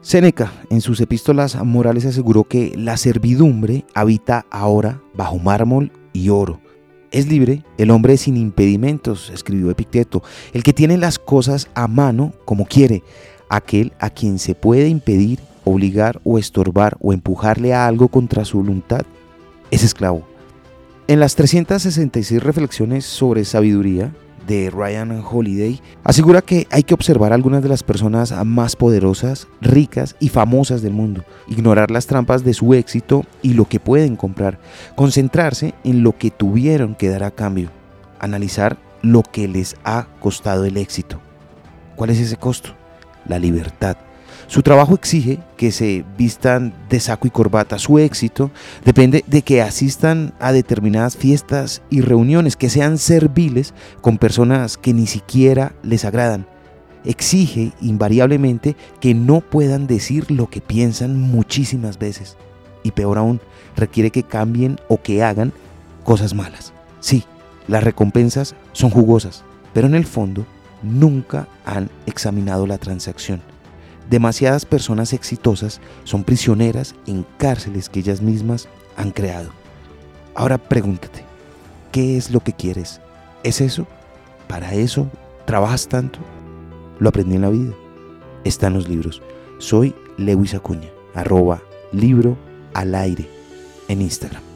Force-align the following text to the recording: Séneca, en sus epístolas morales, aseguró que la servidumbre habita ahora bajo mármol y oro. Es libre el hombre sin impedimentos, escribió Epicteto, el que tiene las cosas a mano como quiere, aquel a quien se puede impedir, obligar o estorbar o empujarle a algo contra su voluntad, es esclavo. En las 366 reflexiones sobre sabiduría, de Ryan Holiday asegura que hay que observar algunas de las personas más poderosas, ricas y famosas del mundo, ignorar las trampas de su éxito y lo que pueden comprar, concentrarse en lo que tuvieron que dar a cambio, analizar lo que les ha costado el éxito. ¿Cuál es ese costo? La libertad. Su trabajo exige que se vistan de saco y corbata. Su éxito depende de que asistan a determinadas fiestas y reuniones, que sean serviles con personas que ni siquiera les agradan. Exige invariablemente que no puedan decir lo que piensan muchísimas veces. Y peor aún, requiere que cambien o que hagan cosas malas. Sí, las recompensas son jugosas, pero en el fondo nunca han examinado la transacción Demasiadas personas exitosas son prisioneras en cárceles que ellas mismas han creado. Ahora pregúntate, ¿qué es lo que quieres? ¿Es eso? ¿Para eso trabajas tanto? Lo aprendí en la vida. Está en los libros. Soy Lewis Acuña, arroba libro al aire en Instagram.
Séneca, 0.00 0.52
en 0.70 0.80
sus 0.80 1.00
epístolas 1.00 1.56
morales, 1.64 2.04
aseguró 2.04 2.44
que 2.44 2.72
la 2.76 2.96
servidumbre 2.96 3.84
habita 3.94 4.46
ahora 4.50 5.00
bajo 5.14 5.38
mármol 5.38 5.90
y 6.12 6.28
oro. 6.28 6.60
Es 7.10 7.28
libre 7.28 7.64
el 7.78 7.90
hombre 7.90 8.16
sin 8.16 8.36
impedimentos, 8.36 9.30
escribió 9.30 9.70
Epicteto, 9.70 10.22
el 10.52 10.62
que 10.62 10.72
tiene 10.72 10.96
las 10.96 11.18
cosas 11.18 11.68
a 11.74 11.88
mano 11.88 12.32
como 12.44 12.66
quiere, 12.66 13.02
aquel 13.48 13.92
a 13.98 14.10
quien 14.10 14.38
se 14.38 14.54
puede 14.54 14.88
impedir, 14.88 15.40
obligar 15.64 16.20
o 16.24 16.38
estorbar 16.38 16.96
o 17.00 17.12
empujarle 17.12 17.74
a 17.74 17.86
algo 17.86 18.08
contra 18.08 18.44
su 18.44 18.58
voluntad, 18.58 19.02
es 19.70 19.82
esclavo. 19.82 20.26
En 21.08 21.20
las 21.20 21.36
366 21.36 22.42
reflexiones 22.42 23.04
sobre 23.04 23.44
sabiduría, 23.44 24.12
de 24.46 24.70
Ryan 24.70 25.22
Holiday 25.28 25.80
asegura 26.04 26.42
que 26.42 26.66
hay 26.70 26.82
que 26.82 26.94
observar 26.94 27.32
algunas 27.32 27.62
de 27.62 27.68
las 27.68 27.82
personas 27.82 28.32
más 28.44 28.76
poderosas, 28.76 29.48
ricas 29.60 30.16
y 30.20 30.28
famosas 30.28 30.82
del 30.82 30.92
mundo, 30.92 31.24
ignorar 31.48 31.90
las 31.90 32.06
trampas 32.06 32.44
de 32.44 32.54
su 32.54 32.74
éxito 32.74 33.24
y 33.42 33.54
lo 33.54 33.66
que 33.66 33.80
pueden 33.80 34.16
comprar, 34.16 34.58
concentrarse 34.94 35.74
en 35.84 36.02
lo 36.02 36.16
que 36.16 36.30
tuvieron 36.30 36.94
que 36.94 37.08
dar 37.08 37.24
a 37.24 37.30
cambio, 37.30 37.70
analizar 38.18 38.76
lo 39.02 39.22
que 39.22 39.48
les 39.48 39.76
ha 39.84 40.06
costado 40.20 40.64
el 40.64 40.76
éxito. 40.76 41.20
¿Cuál 41.96 42.10
es 42.10 42.20
ese 42.20 42.36
costo? 42.36 42.70
La 43.26 43.38
libertad. 43.38 43.96
Su 44.48 44.62
trabajo 44.62 44.94
exige 44.94 45.40
que 45.56 45.72
se 45.72 46.04
vistan 46.16 46.72
de 46.88 47.00
saco 47.00 47.26
y 47.26 47.30
corbata. 47.30 47.78
Su 47.78 47.98
éxito 47.98 48.50
depende 48.84 49.24
de 49.26 49.42
que 49.42 49.60
asistan 49.60 50.34
a 50.38 50.52
determinadas 50.52 51.16
fiestas 51.16 51.82
y 51.90 52.00
reuniones, 52.00 52.56
que 52.56 52.70
sean 52.70 52.98
serviles 52.98 53.74
con 54.00 54.18
personas 54.18 54.76
que 54.76 54.94
ni 54.94 55.06
siquiera 55.06 55.74
les 55.82 56.04
agradan. 56.04 56.46
Exige 57.04 57.72
invariablemente 57.80 58.76
que 59.00 59.14
no 59.14 59.40
puedan 59.40 59.86
decir 59.86 60.30
lo 60.30 60.48
que 60.48 60.60
piensan 60.60 61.20
muchísimas 61.20 61.98
veces. 61.98 62.36
Y 62.84 62.92
peor 62.92 63.18
aún, 63.18 63.40
requiere 63.76 64.10
que 64.10 64.22
cambien 64.22 64.78
o 64.88 65.02
que 65.02 65.24
hagan 65.24 65.52
cosas 66.04 66.34
malas. 66.34 66.72
Sí, 67.00 67.24
las 67.66 67.82
recompensas 67.82 68.54
son 68.72 68.90
jugosas, 68.90 69.44
pero 69.72 69.88
en 69.88 69.96
el 69.96 70.06
fondo 70.06 70.46
nunca 70.82 71.48
han 71.64 71.90
examinado 72.06 72.66
la 72.66 72.78
transacción 72.78 73.42
Demasiadas 74.10 74.64
personas 74.64 75.12
exitosas 75.12 75.80
son 76.04 76.22
prisioneras 76.22 76.94
en 77.06 77.26
cárceles 77.38 77.88
que 77.88 78.00
ellas 78.00 78.22
mismas 78.22 78.68
han 78.96 79.10
creado. 79.10 79.50
Ahora 80.34 80.58
pregúntate, 80.58 81.24
¿qué 81.90 82.16
es 82.16 82.30
lo 82.30 82.40
que 82.40 82.52
quieres? 82.52 83.00
¿Es 83.42 83.60
eso? 83.60 83.86
¿Para 84.48 84.74
eso 84.74 85.08
trabajas 85.44 85.88
tanto? 85.88 86.20
Lo 86.98 87.08
aprendí 87.08 87.36
en 87.36 87.42
la 87.42 87.50
vida. 87.50 87.72
Está 88.44 88.68
en 88.68 88.74
los 88.74 88.88
libros. 88.88 89.22
Soy 89.58 89.94
Lewis 90.16 90.54
Acuña, 90.54 90.88
arroba 91.14 91.60
libro 91.92 92.36
al 92.74 92.94
aire 92.94 93.28
en 93.88 94.02
Instagram. 94.02 94.55